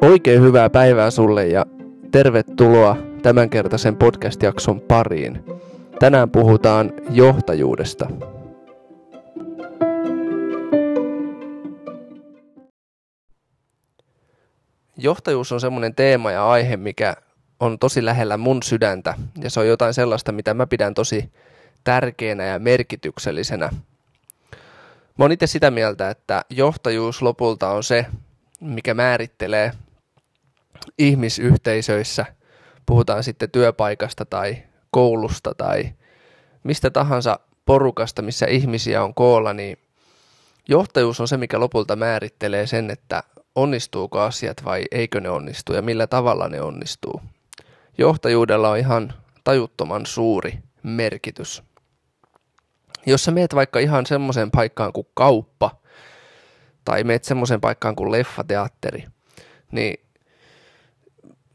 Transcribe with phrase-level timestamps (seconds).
[0.00, 1.66] Oikein hyvää päivää sulle ja
[2.10, 5.44] tervetuloa tämänkertaisen podcast-jakson pariin.
[5.98, 8.10] Tänään puhutaan johtajuudesta.
[14.96, 17.16] Johtajuus on semmoinen teema ja aihe, mikä
[17.60, 21.30] on tosi lähellä mun sydäntä ja se on jotain sellaista, mitä mä pidän tosi
[21.84, 23.70] tärkeänä ja merkityksellisenä.
[25.18, 28.06] Mä oon itse sitä mieltä, että johtajuus lopulta on se,
[28.60, 29.72] mikä määrittelee
[30.98, 32.26] ihmisyhteisöissä,
[32.86, 34.56] puhutaan sitten työpaikasta tai
[34.90, 35.92] koulusta tai
[36.64, 39.78] mistä tahansa porukasta, missä ihmisiä on koolla, niin
[40.68, 43.22] johtajuus on se, mikä lopulta määrittelee sen, että
[43.54, 47.22] onnistuuko asiat vai eikö ne onnistu ja millä tavalla ne onnistuu.
[47.98, 51.62] Johtajuudella on ihan tajuttoman suuri merkitys.
[53.06, 55.70] Jos sä meet vaikka ihan semmoiseen paikkaan kuin kauppa
[56.84, 59.04] tai meet semmoiseen paikkaan kuin leffateatteri,
[59.72, 60.06] niin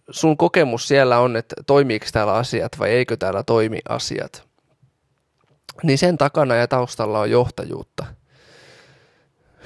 [0.09, 4.47] sun kokemus siellä on, että toimiiko täällä asiat vai eikö täällä toimi asiat.
[5.83, 8.05] Niin sen takana ja taustalla on johtajuutta.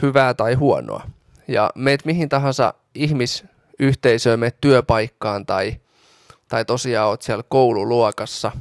[0.02, 1.04] Hyvää tai huonoa.
[1.48, 5.76] Ja meet mihin tahansa ihmisyhteisöön, meet työpaikkaan tai,
[6.48, 8.52] tai tosiaan oot siellä koululuokassa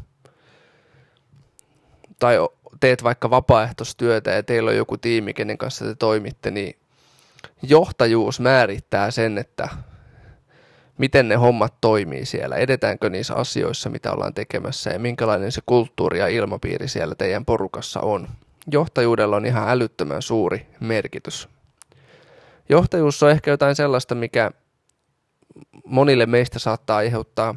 [2.18, 2.36] tai
[2.80, 6.78] teet vaikka vapaaehtoistyötä ja teillä on joku tiimi, kenen kanssa te toimitte, niin
[7.62, 9.68] johtajuus määrittää sen, että
[10.98, 16.18] miten ne hommat toimii siellä, edetäänkö niissä asioissa, mitä ollaan tekemässä ja minkälainen se kulttuuri
[16.18, 18.28] ja ilmapiiri siellä teidän porukassa on.
[18.72, 21.48] Johtajuudella on ihan älyttömän suuri merkitys.
[22.68, 24.50] Johtajuus on ehkä jotain sellaista, mikä
[25.84, 27.54] monille meistä saattaa aiheuttaa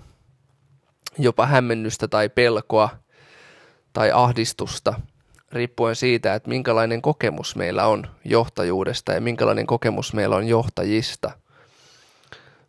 [1.17, 2.89] jopa hämmennystä tai pelkoa
[3.93, 4.93] tai ahdistusta,
[5.53, 11.31] riippuen siitä, että minkälainen kokemus meillä on johtajuudesta ja minkälainen kokemus meillä on johtajista–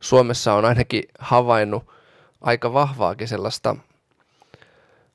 [0.03, 1.85] Suomessa on ainakin havainnut
[2.41, 3.77] aika vahvaakin sellaista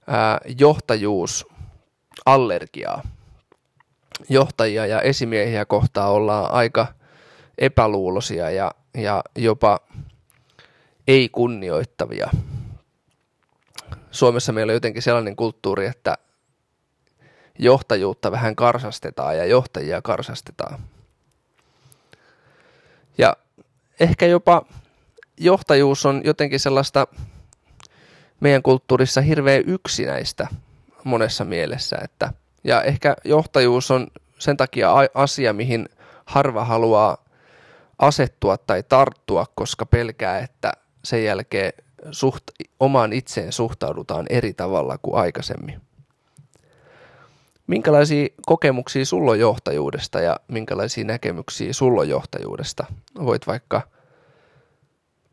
[0.07, 3.01] ää, johtajuusallergiaa.
[4.29, 6.87] Johtajia ja esimiehiä kohtaa ollaan aika
[7.57, 9.79] epäluulosia ja, ja jopa
[11.07, 12.29] ei kunnioittavia.
[14.11, 16.17] Suomessa meillä on jotenkin sellainen kulttuuri, että
[17.59, 20.79] johtajuutta vähän karsastetaan ja johtajia karsastetaan.
[23.17, 23.37] Ja
[23.99, 24.65] ehkä jopa
[25.37, 27.07] johtajuus on jotenkin sellaista
[28.39, 30.47] meidän kulttuurissa hirveän yksinäistä
[31.03, 31.97] monessa mielessä.
[32.03, 34.07] Että, ja ehkä johtajuus on
[34.39, 35.89] sen takia asia, mihin
[36.25, 37.17] harva haluaa
[37.99, 40.71] asettua tai tarttua, koska pelkää, että
[41.03, 41.73] sen jälkeen
[42.11, 42.43] suht,
[42.79, 45.81] omaan itseen suhtaudutaan eri tavalla kuin aikaisemmin.
[47.67, 52.85] Minkälaisia kokemuksia sulla on johtajuudesta ja minkälaisia näkemyksiä sulla on johtajuudesta?
[53.25, 53.81] Voit vaikka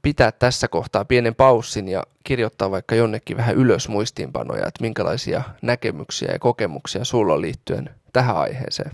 [0.02, 6.28] pitää tässä kohtaa pienen paussin ja kirjoittaa vaikka jonnekin vähän ylös muistiinpanoja, että minkälaisia näkemyksiä
[6.32, 8.90] ja kokemuksia sulla on liittyen tähän aiheeseen.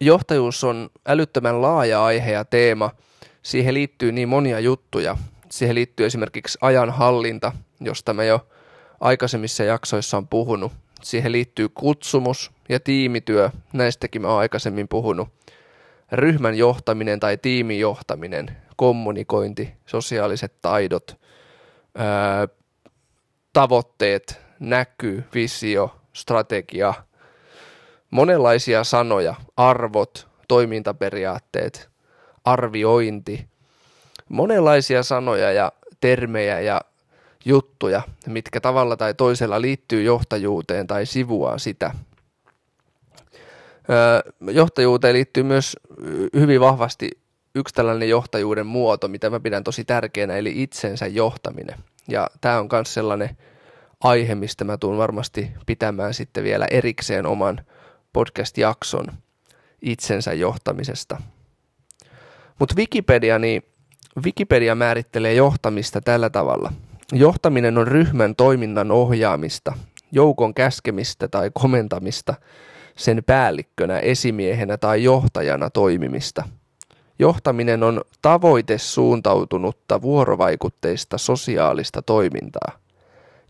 [0.00, 2.90] Johtajuus on älyttömän laaja aihe ja teema.
[3.42, 5.16] Siihen liittyy niin monia juttuja.
[5.50, 8.46] Siihen liittyy esimerkiksi ajanhallinta, josta me jo
[9.00, 10.72] aikaisemmissa jaksoissa on puhunut.
[11.02, 15.28] Siihen liittyy kutsumus ja tiimityö, näistäkin mä oon aikaisemmin puhunut.
[16.12, 21.20] Ryhmän johtaminen tai tiimin johtaminen, kommunikointi, sosiaaliset taidot,
[21.94, 22.48] ää,
[23.52, 26.94] tavoitteet, näky, visio, strategia,
[28.10, 31.90] monenlaisia sanoja, arvot, toimintaperiaatteet,
[32.44, 33.48] arviointi,
[34.28, 36.80] monenlaisia sanoja ja termejä ja
[37.44, 41.94] juttuja, mitkä tavalla tai toisella liittyy johtajuuteen tai sivuaa sitä.
[44.52, 45.76] Johtajuuteen liittyy myös
[46.36, 47.10] hyvin vahvasti
[47.54, 51.78] yksi tällainen johtajuuden muoto, mitä mä pidän tosi tärkeänä, eli itsensä johtaminen.
[52.08, 53.36] Ja tämä on myös sellainen
[54.00, 57.60] aihe, mistä mä tuun varmasti pitämään sitten vielä erikseen oman
[58.12, 59.06] podcast-jakson
[59.82, 61.22] itsensä johtamisesta.
[62.58, 63.62] Mutta Wikipedia, niin
[64.24, 66.72] Wikipedia määrittelee johtamista tällä tavalla–
[67.12, 69.72] Johtaminen on ryhmän toiminnan ohjaamista,
[70.12, 72.34] joukon käskemistä tai komentamista,
[72.96, 76.44] sen päällikkönä, esimiehenä tai johtajana toimimista.
[77.18, 82.72] Johtaminen on tavoitesuuntautunutta vuorovaikutteista sosiaalista toimintaa.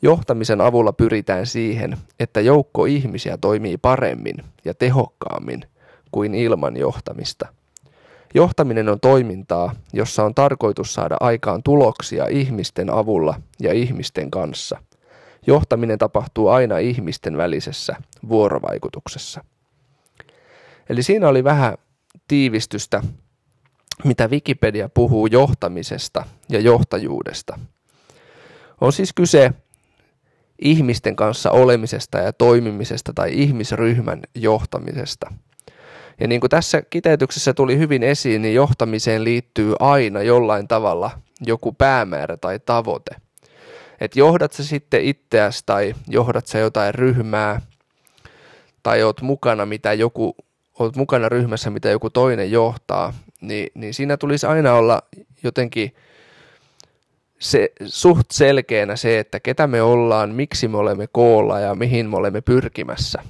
[0.03, 5.65] Johtamisen avulla pyritään siihen, että joukko ihmisiä toimii paremmin ja tehokkaammin
[6.11, 7.49] kuin ilman johtamista–
[8.35, 14.83] Johtaminen on toimintaa, jossa on tarkoitus saada aikaan tuloksia ihmisten avulla ja ihmisten kanssa.
[15.47, 17.97] Johtaminen tapahtuu aina ihmisten välisessä
[18.29, 19.45] vuorovaikutuksessa.
[20.89, 21.75] Eli siinä oli vähän
[22.29, 23.03] tiivistystä,
[24.05, 27.59] mitä Wikipedia puhuu johtamisesta ja johtajuudesta.
[28.81, 29.53] On siis kyse
[30.59, 35.33] ihmisten kanssa olemisesta ja toimimisesta tai ihmisryhmän johtamisesta.
[36.21, 41.11] Ja niin kuin tässä kiteytyksessä tuli hyvin esiin, niin johtamiseen liittyy aina jollain tavalla
[41.47, 43.17] joku päämäärä tai tavoite.
[44.01, 47.61] Että johdat sä sitten itseäsi tai johdat sä jotain ryhmää
[48.83, 50.37] tai oot mukana, mitä joku,
[50.79, 55.03] oot mukana ryhmässä, mitä joku toinen johtaa, niin, niin siinä tulisi aina olla
[55.43, 55.95] jotenkin
[57.39, 62.17] se, suht selkeänä se, että ketä me ollaan, miksi me olemme koolla ja mihin me
[62.17, 63.23] olemme pyrkimässä.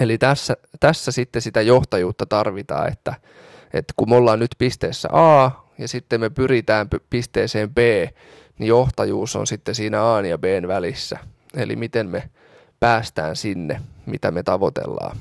[0.00, 3.14] Eli tässä, tässä sitten sitä johtajuutta tarvitaan, että,
[3.72, 7.78] että kun me ollaan nyt pisteessä A ja sitten me pyritään pisteeseen B,
[8.58, 11.18] niin johtajuus on sitten siinä A ja B välissä.
[11.56, 12.30] Eli miten me
[12.80, 15.16] päästään sinne, mitä me tavoitellaan.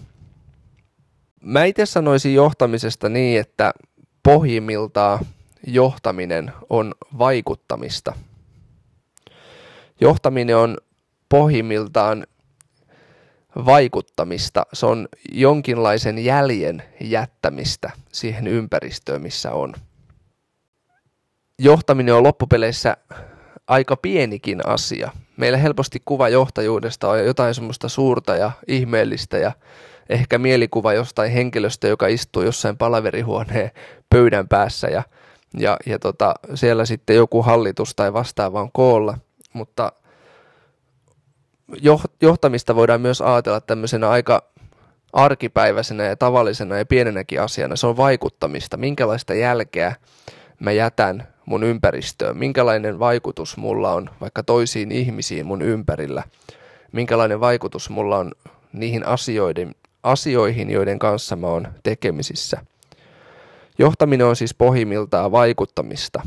[1.41, 3.73] Mä itse sanoisin johtamisesta niin, että
[4.23, 5.25] pohjimmiltaan
[5.68, 8.13] johtaminen on vaikuttamista.
[10.01, 10.77] Johtaminen on
[11.29, 12.27] pohjimmiltaan
[13.56, 14.65] vaikuttamista.
[14.74, 19.74] Se on jonkinlaisen jäljen jättämistä siihen ympäristöön, missä on.
[21.59, 22.98] Johtaminen on loppupeleissä
[23.68, 25.12] aika pienikin asia.
[25.38, 29.51] Meillä helposti kuva johtajuudesta on jotain semmoista suurta ja ihmeellistä ja
[30.09, 33.71] ehkä mielikuva jostain henkilöstä, joka istuu jossain palaverihuoneen
[34.09, 35.04] pöydän päässä ja,
[35.57, 39.18] ja, ja tota, siellä sitten joku hallitus tai vastaava on koolla,
[39.54, 39.92] mutta
[42.21, 44.44] johtamista voidaan myös ajatella tämmöisenä aika
[45.13, 47.75] arkipäiväisenä ja tavallisena ja pienenäkin asiana.
[47.75, 49.95] Se on vaikuttamista, minkälaista jälkeä
[50.59, 56.23] mä jätän mun ympäristöön, minkälainen vaikutus mulla on vaikka toisiin ihmisiin mun ympärillä,
[56.91, 58.31] minkälainen vaikutus mulla on
[58.73, 62.57] niihin asioiden, asioihin, joiden kanssa mä oon tekemisissä.
[63.77, 66.21] Johtaminen on siis pohjimmiltaan vaikuttamista.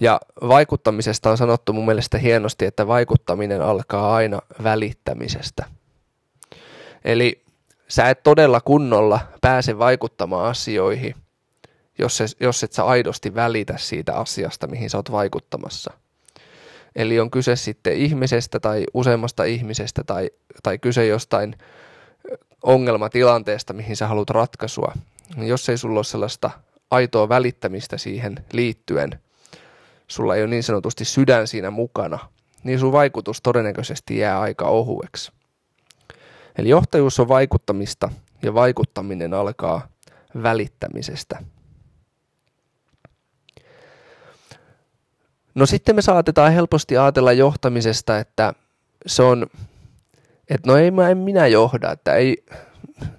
[0.00, 5.64] Ja vaikuttamisesta on sanottu mun mielestä hienosti, että vaikuttaminen alkaa aina välittämisestä.
[7.04, 7.42] Eli
[7.88, 11.14] sä et todella kunnolla pääse vaikuttamaan asioihin,
[11.98, 15.92] jos, et, jos et sä aidosti välitä siitä asiasta, mihin sä oot vaikuttamassa.
[16.96, 20.30] Eli on kyse sitten ihmisestä tai useammasta ihmisestä tai,
[20.62, 21.58] tai kyse jostain
[22.62, 24.92] ongelmatilanteesta, mihin sä haluat ratkaisua.
[25.36, 26.50] Jos ei sulla ole sellaista
[26.90, 29.10] aitoa välittämistä siihen liittyen–
[30.08, 32.18] sulla ei ole niin sanotusti sydän siinä mukana,
[32.64, 35.32] niin sun vaikutus todennäköisesti jää aika ohueksi.
[36.58, 38.10] Eli johtajuus on vaikuttamista
[38.42, 39.88] ja vaikuttaminen alkaa
[40.42, 41.42] välittämisestä.
[45.54, 48.54] No sitten me saatetaan helposti ajatella johtamisesta, että
[49.06, 49.46] se on,
[50.50, 52.44] että no ei mä en minä johda, että ei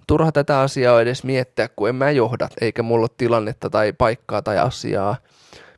[0.07, 4.41] turha tätä asiaa edes miettiä, kun en mä johda, eikä mulla ole tilannetta tai paikkaa
[4.41, 5.15] tai asiaa,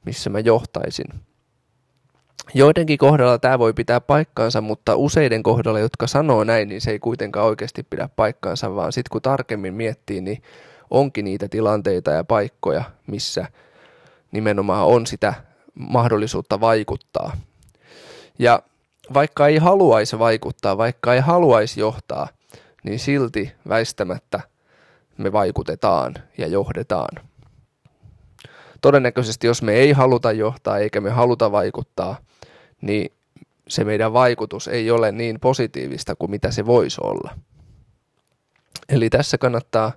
[0.05, 1.07] missä mä johtaisin.
[2.53, 6.99] Joidenkin kohdalla tämä voi pitää paikkaansa, mutta useiden kohdalla, jotka sanoo näin, niin se ei
[6.99, 10.43] kuitenkaan oikeasti pidä paikkaansa, vaan sitten kun tarkemmin miettii, niin
[10.89, 13.45] onkin niitä tilanteita ja paikkoja, missä
[14.31, 15.33] nimenomaan on sitä
[15.73, 17.37] mahdollisuutta vaikuttaa.
[18.39, 18.61] Ja
[19.13, 22.27] vaikka ei haluaisi vaikuttaa, vaikka ei haluaisi johtaa,
[22.83, 24.39] niin silti väistämättä
[25.17, 27.30] me vaikutetaan ja johdetaan
[28.81, 32.17] todennäköisesti jos me ei haluta johtaa eikä me haluta vaikuttaa,
[32.81, 33.11] niin
[33.67, 37.35] se meidän vaikutus ei ole niin positiivista kuin mitä se voisi olla.
[38.89, 39.91] Eli tässä kannattaa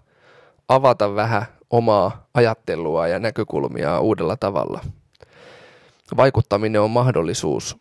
[0.68, 4.80] avata vähän omaa ajattelua ja näkökulmia uudella tavalla.
[6.16, 7.76] Vaikuttaminen on mahdollisuus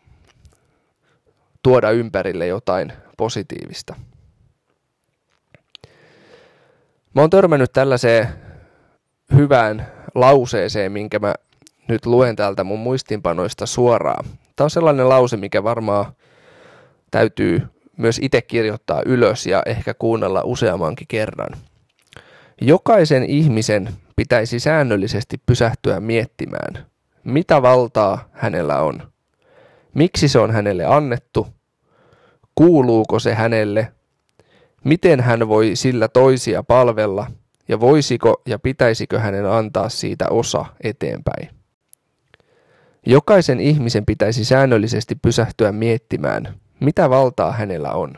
[1.63, 3.95] tuoda ympärille jotain positiivista.
[7.13, 8.27] Mä oon törmännyt tällaiseen
[9.35, 11.33] hyvään lauseeseen, minkä mä
[11.87, 14.25] nyt luen täältä mun muistinpanoista suoraan.
[14.55, 16.05] Tämä on sellainen lause, mikä varmaan
[17.11, 17.61] täytyy
[17.97, 21.49] myös itse kirjoittaa ylös ja ehkä kuunnella useammankin kerran.
[22.61, 26.85] Jokaisen ihmisen pitäisi säännöllisesti pysähtyä miettimään,
[27.23, 29.11] mitä valtaa hänellä on,
[29.93, 31.47] miksi se on hänelle annettu,
[32.55, 33.91] kuuluuko se hänelle,
[34.83, 37.27] miten hän voi sillä toisia palvella–
[37.67, 41.49] ja voisiko ja pitäisikö hänen antaa siitä osa eteenpäin.
[43.05, 48.13] Jokaisen ihmisen pitäisi säännöllisesti pysähtyä miettimään, mitä valtaa hänellä on,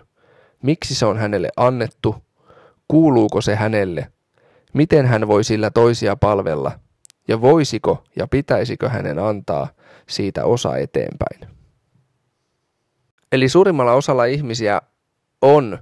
[0.64, 2.16] miksi se on hänelle annettu,
[2.88, 4.12] kuuluuko se hänelle,
[4.74, 6.72] miten hän voi sillä toisia palvella,
[7.28, 9.68] ja voisiko ja pitäisikö hänen antaa
[10.10, 11.56] siitä osa eteenpäin.
[13.32, 14.82] Eli suurimmalla osalla ihmisiä
[15.42, 15.80] on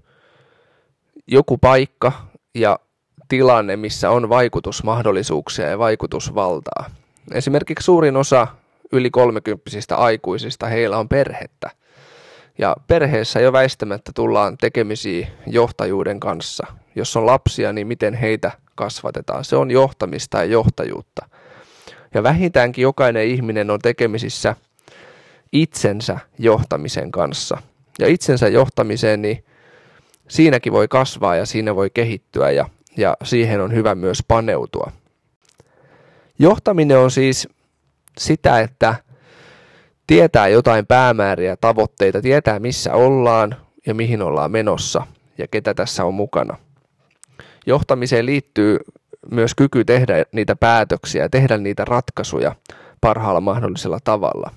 [1.28, 2.12] joku paikka
[2.56, 2.80] ja
[3.34, 6.90] tilanne, missä on vaikutusmahdollisuuksia ja vaikutusvaltaa.
[7.34, 8.48] Esimerkiksi suurin osa
[8.92, 11.70] yli kolmekymppisistä aikuisista, heillä on perhettä.
[12.58, 16.68] Ja perheessä jo väistämättä tullaan tekemisiin johtajuuden kanssa.
[16.96, 19.46] Jos on lapsia, niin miten heitä kasvatetaan.
[19.46, 21.26] Se on johtamista ja johtajuutta.
[22.14, 24.56] Ja vähintäänkin jokainen ihminen on tekemisissä
[25.52, 27.58] itsensä johtamisen kanssa.
[28.00, 29.44] Ja itsensä johtamiseen, niin
[30.28, 34.92] siinäkin voi kasvaa ja siinä voi kehittyä ja, ja siihen on hyvä myös paneutua.
[36.40, 37.48] Johtaminen on siis
[38.18, 38.96] sitä, että
[40.08, 43.56] tietää jotain päämääriä, tavoitteita, tietää missä ollaan
[43.88, 45.08] ja mihin ollaan menossa
[45.38, 46.58] ja ketä tässä on mukana.
[47.66, 48.80] Johtamiseen liittyy
[49.32, 52.56] myös kyky tehdä niitä päätöksiä ja tehdä niitä ratkaisuja
[53.02, 54.52] parhaalla mahdollisella tavalla.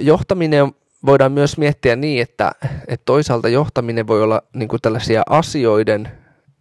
[0.00, 0.72] Johtaminen
[1.06, 2.52] voidaan myös miettiä niin, että,
[2.88, 6.08] että toisaalta johtaminen voi olla niin tällaisia asioiden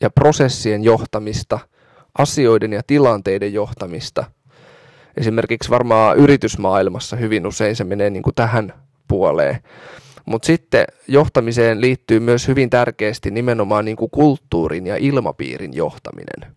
[0.02, 1.60] ja prosessien johtamista,
[2.18, 4.26] asioiden ja tilanteiden johtamista.
[5.18, 8.74] Esimerkiksi varmaan yritysmaailmassa hyvin usein se menee niin kuin tähän
[9.08, 9.60] puoleen.
[10.26, 16.56] Mutta sitten johtamiseen liittyy myös hyvin tärkeästi nimenomaan niin kuin kulttuurin ja ilmapiirin johtaminen.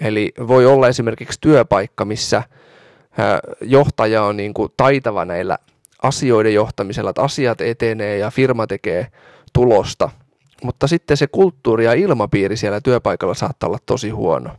[0.00, 2.42] Eli voi olla esimerkiksi työpaikka, missä
[3.60, 5.58] johtaja on niin kuin taitava näillä
[6.02, 9.06] asioiden johtamisella, että asiat etenee ja firma tekee
[9.52, 10.10] tulosta,
[10.62, 14.50] mutta sitten se kulttuuri ja ilmapiiri siellä työpaikalla saattaa olla tosi huono.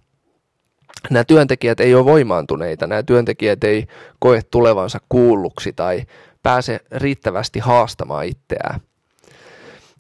[1.10, 3.88] Nämä työntekijät ei ole voimaantuneita, nämä työntekijät ei
[4.20, 6.06] koe tulevansa kuulluksi tai
[6.44, 8.80] pääse riittävästi haastamaan itseään.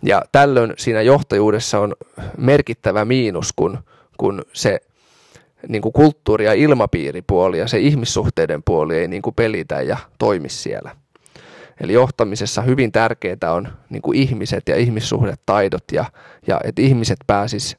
[0.03, 1.95] Ja tällöin siinä johtajuudessa on
[2.37, 3.79] merkittävä miinus, kun,
[4.17, 4.79] kun se
[5.67, 10.49] niin kuin kulttuuri- ja ilmapiiripuoli ja se ihmissuhteiden puoli ei niin kuin pelitä ja toimi
[10.49, 10.95] siellä.
[11.81, 16.05] Eli johtamisessa hyvin tärkeää on niin kuin ihmiset ja ihmissuhdetaidot ja,
[16.47, 17.77] ja että ihmiset pääsis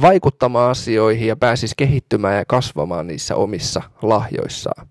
[0.00, 4.88] vaikuttamaan asioihin ja pääsis kehittymään ja kasvamaan niissä omissa lahjoissaan.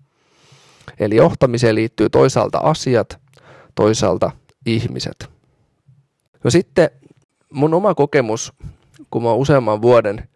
[1.00, 3.20] Eli johtamiseen liittyy toisaalta asiat,
[3.74, 4.30] toisaalta
[4.66, 5.30] ihmiset.
[6.44, 6.90] No sitten
[7.52, 8.52] mun oma kokemus,
[9.10, 10.28] kun mä oon useamman vuoden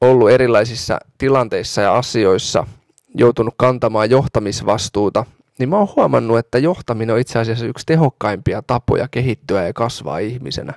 [0.00, 2.66] ollut erilaisissa tilanteissa ja asioissa,
[3.14, 5.24] joutunut kantamaan johtamisvastuuta
[5.58, 10.18] niin mä oon huomannut, että johtaminen on itse asiassa yksi tehokkaimpia tapoja kehittyä ja kasvaa
[10.18, 10.72] ihmisenä.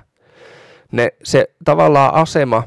[0.92, 2.62] Ne, se tavallaan asema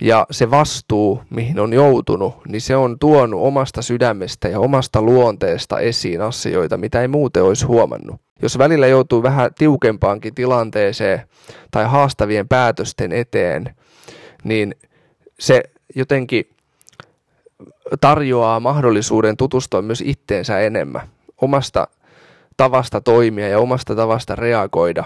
[0.00, 5.80] ja se vastuu, mihin on joutunut, niin se on tuonut omasta sydämestä ja omasta luonteesta
[5.80, 8.20] esiin asioita, mitä ei muuten olisi huomannut.
[8.42, 11.28] Jos välillä joutuu vähän tiukempaankin tilanteeseen
[11.70, 13.74] tai haastavien päätösten eteen,
[14.44, 14.74] niin
[15.40, 15.62] se
[15.94, 16.48] jotenkin
[18.00, 21.13] tarjoaa mahdollisuuden tutustua myös itteensä enemmän
[21.44, 21.88] omasta
[22.56, 25.04] tavasta toimia ja omasta tavasta reagoida,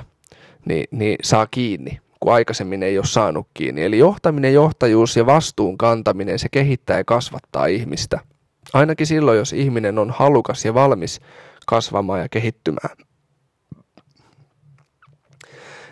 [0.65, 3.85] niin, niin saa kiinni, kun aikaisemmin ei ole saanut kiinni.
[3.85, 8.21] Eli johtaminen, johtajuus ja vastuun kantaminen, se kehittää ja kasvattaa ihmistä.
[8.73, 11.21] Ainakin silloin, jos ihminen on halukas ja valmis
[11.67, 12.97] kasvamaan ja kehittymään.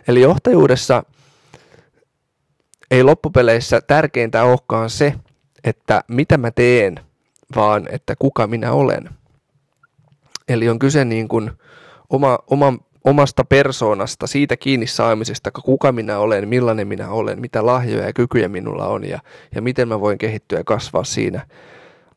[0.08, 1.02] Eli johtajuudessa
[2.90, 5.14] ei loppupeleissä tärkeintä olekaan se,
[5.64, 7.00] että mitä mä teen,
[7.56, 9.10] vaan että kuka minä olen.
[10.48, 11.50] Eli on kyse niin kuin
[12.10, 18.06] oma, oma, omasta persoonasta, siitä kiinni saamisesta, kuka minä olen, millainen minä olen, mitä lahjoja
[18.06, 19.20] ja kykyjä minulla on ja,
[19.54, 21.46] ja miten mä voin kehittyä ja kasvaa siinä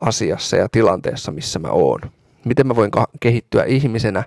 [0.02, 2.02] asiassa ja tilanteessa, missä mä oon.
[2.46, 4.24] Miten mä voin kehittyä ihmisenä,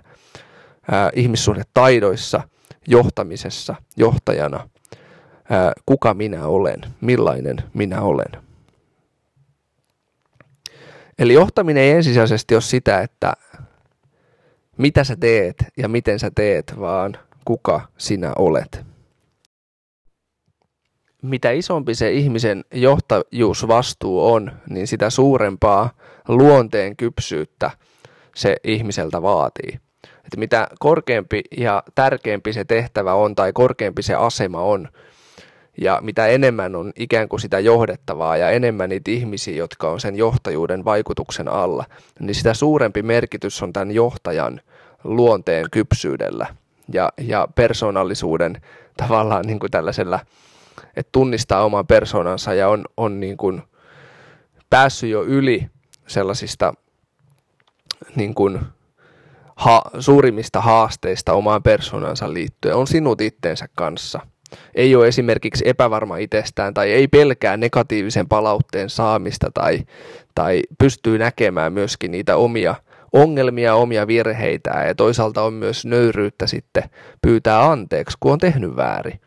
[0.91, 2.41] ää, ihmissuhdetaidoissa,
[2.87, 4.69] johtamisessa, johtajana,
[5.49, 8.43] ää, kuka minä olen, millainen minä olen.
[11.19, 13.33] Eli johtaminen ei ensisijaisesti ole sitä, että
[14.77, 18.85] mitä sä teet ja miten sä teet, vaan kuka sinä olet.
[21.21, 25.89] Mitä isompi se ihmisen johtajuusvastuu on, niin sitä suurempaa
[26.27, 27.71] luonteen kypsyyttä
[28.35, 29.79] se ihmiseltä vaatii.
[30.03, 34.87] Että mitä korkeampi ja tärkeämpi se tehtävä on tai korkeampi se asema on,
[35.81, 40.15] ja mitä enemmän on ikään kuin sitä johdettavaa ja enemmän niitä ihmisiä, jotka on sen
[40.15, 41.85] johtajuuden vaikutuksen alla,
[42.19, 44.61] niin sitä suurempi merkitys on tämän johtajan
[45.03, 46.47] luonteen kypsyydellä
[46.93, 48.61] ja, ja persoonallisuuden
[48.97, 50.19] tavallaan niin kuin tällaisella,
[50.95, 53.61] että tunnistaa oman persoonansa ja on, on niin kuin
[54.69, 55.67] päässyt jo yli
[56.07, 56.73] sellaisista
[58.15, 58.59] niin kuin
[59.55, 64.19] ha, suurimmista haasteista omaan persoonansa liittyen, on sinut itteensä kanssa–
[64.75, 69.79] ei ole esimerkiksi epävarma itsestään tai ei pelkää negatiivisen palautteen saamista tai,
[70.35, 72.75] tai pystyy näkemään myöskin niitä omia
[73.13, 76.83] ongelmia, omia virheitä ja toisaalta on myös nöyryyttä sitten
[77.21, 79.19] pyytää anteeksi, kun on tehnyt väärin.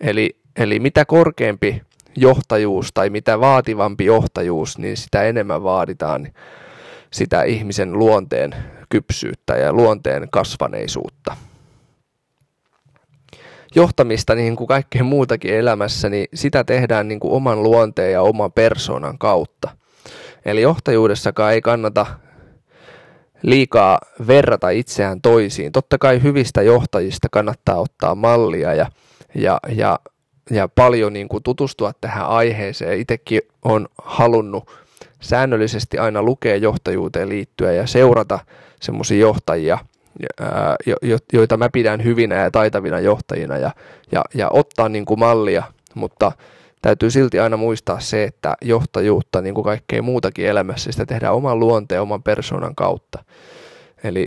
[0.00, 1.82] Eli, eli mitä korkeampi
[2.16, 6.28] johtajuus tai mitä vaativampi johtajuus, niin sitä enemmän vaaditaan
[7.10, 8.54] sitä ihmisen luonteen
[8.88, 11.36] kypsyyttä ja luonteen kasvaneisuutta.
[13.74, 18.52] Johtamista, niin kuin kaikkea muutakin elämässä, niin sitä tehdään niin kuin oman luonteen ja oman
[18.52, 19.70] persoonan kautta.
[20.44, 22.06] Eli johtajuudessakaan ei kannata
[23.42, 25.72] liikaa verrata itseään toisiin.
[25.72, 28.86] Totta kai hyvistä johtajista kannattaa ottaa mallia ja,
[29.34, 29.98] ja, ja,
[30.50, 33.00] ja paljon niin kuin tutustua tähän aiheeseen.
[33.00, 34.70] Itsekin on halunnut
[35.20, 38.38] säännöllisesti aina lukea johtajuuteen liittyen ja seurata
[38.80, 39.78] semmoisia johtajia,
[41.32, 43.70] joita mä pidän hyvinä ja taitavina johtajina ja,
[44.12, 45.62] ja, ja ottaa niin kuin mallia,
[45.94, 46.32] mutta
[46.82, 51.58] täytyy silti aina muistaa se, että johtajuutta, niin kuin kaikkea muutakin elämässä, sitä tehdään oman
[51.58, 53.24] luonteen, oman persoonan kautta.
[54.04, 54.26] Eli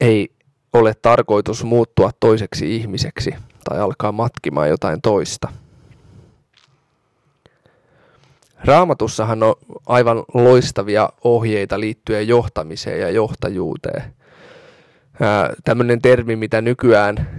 [0.00, 0.28] ei
[0.72, 5.48] ole tarkoitus muuttua toiseksi ihmiseksi tai alkaa matkimaan jotain toista.
[8.64, 9.54] Raamatussahan on
[9.86, 14.02] aivan loistavia ohjeita liittyen johtamiseen ja johtajuuteen.
[15.64, 17.30] Tämmöinen termi, mitä nykyään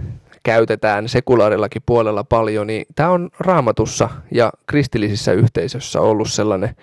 [0.42, 6.76] käytetään sekulaarillakin puolella paljon, niin tämä on raamatussa ja kristillisissä yhteisöissä ollut sellainen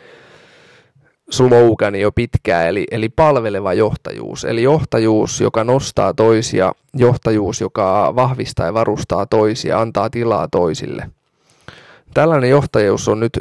[1.29, 4.45] slogani jo pitkään, eli, eli palveleva johtajuus.
[4.45, 11.09] Eli johtajuus, joka nostaa toisia, johtajuus, joka vahvistaa ja varustaa toisia, antaa tilaa toisille.
[12.13, 13.39] Tällainen johtajuus on nyt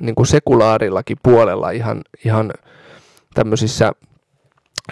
[0.00, 2.52] niin kuin sekulaarillakin puolella ihan, ihan
[3.34, 3.92] tämmöisissä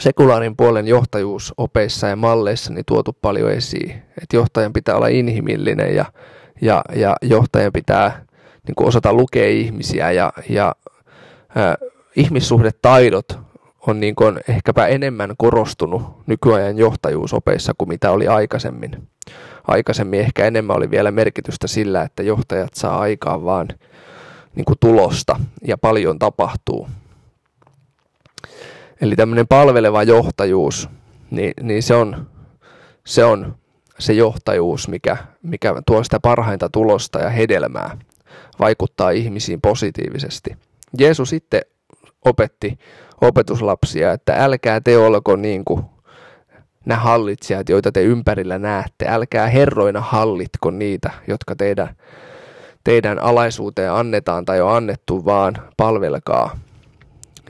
[0.01, 4.03] sekulaarin puolen johtajuusopeissa ja malleissa niin tuotu paljon esiin.
[4.23, 6.05] Että johtajan pitää olla inhimillinen ja,
[6.61, 8.25] ja, ja johtajan pitää
[8.67, 10.75] niin kuin osata lukea ihmisiä ja, ja
[11.57, 13.39] ä, ihmissuhdetaidot
[13.87, 19.09] on niin kuin ehkäpä enemmän korostunut nykyajan johtajuusopeissa kuin mitä oli aikaisemmin.
[19.69, 23.69] Aikaisemmin ehkä enemmän oli vielä merkitystä sillä, että johtajat saa aikaan vaan
[24.55, 26.89] niin kuin tulosta ja paljon tapahtuu.
[29.01, 30.89] Eli tämmöinen palveleva johtajuus,
[31.31, 32.27] niin, niin se, on,
[33.07, 33.57] se on
[33.99, 37.99] se johtajuus, mikä, mikä tuo sitä parhainta tulosta ja hedelmää,
[38.61, 40.57] vaikuttaa ihmisiin positiivisesti.
[40.99, 41.63] Jeesus sitten
[42.25, 42.79] opetti
[43.21, 45.85] opetuslapsia, että älkää te olko niin kuin
[46.85, 49.07] nämä hallitsijat, joita te ympärillä näette.
[49.09, 51.97] Älkää herroina hallitko niitä, jotka teidän,
[52.85, 56.59] teidän alaisuuteen annetaan tai on annettu, vaan palvelkaa.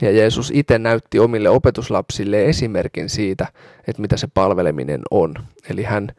[0.01, 3.47] Ja Jeesus itse näytti omille opetuslapsille esimerkin siitä,
[3.87, 5.33] että mitä se palveleminen on.
[5.69, 6.09] Eli hän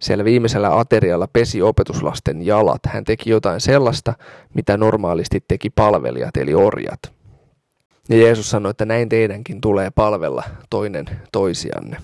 [0.00, 2.80] siellä viimeisellä aterialla pesi opetuslasten jalat.
[2.86, 4.14] Hän teki jotain sellaista,
[4.54, 7.00] mitä normaalisti teki palvelijat, eli orjat.
[8.08, 11.96] Ja Jeesus sanoi, että näin teidänkin tulee palvella toinen toisianne.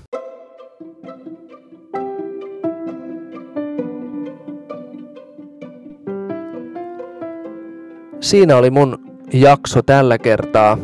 [8.25, 8.99] Siinä oli mun
[9.33, 10.79] jakso tällä kertaa.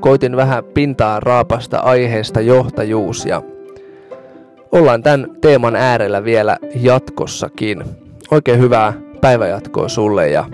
[0.00, 3.42] Koitin vähän pintaa raapasta aiheesta johtajuus ja
[4.72, 7.84] ollaan tämän teeman äärellä vielä jatkossakin.
[8.30, 10.44] Oikein hyvää päivänjatkoa sulle ja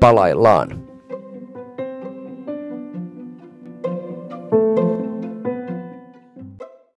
[0.00, 0.79] palaillaan.